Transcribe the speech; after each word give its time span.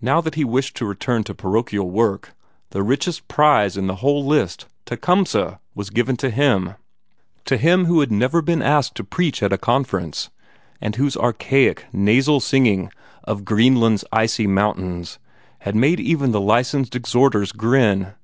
Now 0.00 0.22
that 0.22 0.36
he 0.36 0.42
wished 0.42 0.74
to 0.78 0.86
return 0.86 1.22
to 1.24 1.34
parochial 1.34 1.90
work, 1.90 2.32
the 2.70 2.82
richest 2.82 3.28
prize 3.28 3.76
in 3.76 3.88
the 3.88 3.96
whole 3.96 4.24
list, 4.24 4.64
Tecumseh, 4.86 5.60
was 5.74 5.90
given 5.90 6.16
to 6.16 6.30
him 6.30 6.76
to 7.44 7.58
him 7.58 7.84
who 7.84 8.00
had 8.00 8.10
never 8.10 8.40
been 8.40 8.62
asked 8.62 8.94
to 8.94 9.04
preach 9.04 9.42
at 9.42 9.52
a 9.52 9.58
Conference, 9.58 10.30
and 10.80 10.96
whose 10.96 11.14
archaic 11.18 11.84
nasal 11.92 12.40
singing 12.40 12.90
of 13.24 13.44
"Greenland's 13.44 14.02
Icy 14.12 14.46
Mountains" 14.46 15.18
had 15.58 15.76
made 15.76 16.00
even 16.00 16.32
the 16.32 16.40
Licensed 16.40 16.96
Exhorters 16.96 17.52
grin! 17.52 18.14